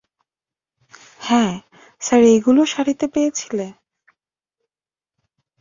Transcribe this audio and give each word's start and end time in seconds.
হ্যাঁ, 1.21 1.53
স্যার 2.01 2.21
এইগুলোও 2.23 2.65
সারিতে 2.65 3.05
পেয়েছিলে? 3.07 3.67